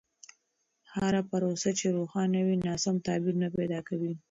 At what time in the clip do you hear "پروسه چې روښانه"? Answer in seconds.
1.29-2.39